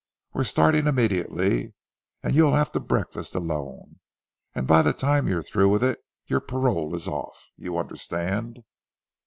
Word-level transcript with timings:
We're 0.33 0.45
starting 0.45 0.87
immediately, 0.87 1.75
and 2.23 2.33
you'll 2.33 2.55
have 2.55 2.71
to 2.71 2.79
breakfast 2.79 3.35
alone, 3.35 3.99
and 4.55 4.65
by 4.65 4.81
the 4.81 4.93
time 4.93 5.27
you're 5.27 5.43
through 5.43 5.69
with 5.69 5.83
it 5.83 6.03
your 6.25 6.39
parole 6.39 6.95
is 6.95 7.07
off. 7.07 7.51
You 7.55 7.77
understand?" 7.77 8.63